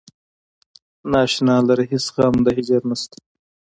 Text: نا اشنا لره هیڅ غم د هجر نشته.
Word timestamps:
نا 1.09 1.19
اشنا 1.27 1.55
لره 1.67 1.83
هیڅ 1.91 2.05
غم 2.15 2.35
د 2.45 2.47
هجر 2.57 2.81
نشته. 2.89 3.17